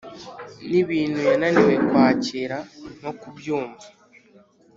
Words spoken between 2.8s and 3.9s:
nokubyumva.